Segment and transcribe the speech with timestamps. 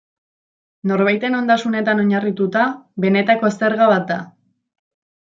[0.91, 2.63] Norbaiten ondasunetan oinarrituta,
[3.05, 4.19] benetako zerga bat da.